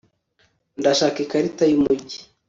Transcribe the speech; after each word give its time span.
ndashaka 0.79 1.17
ikarita 1.25 1.63
yumujyi 1.71 2.19